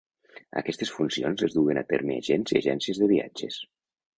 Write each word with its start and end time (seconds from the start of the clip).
Aquestes 0.61 0.91
funcions 0.95 1.45
les 1.45 1.53
duen 1.57 1.81
a 1.81 1.85
termes 1.91 2.17
agents 2.25 2.57
i 2.57 2.59
agències 2.63 3.03
de 3.05 3.11
viatges. 3.17 3.61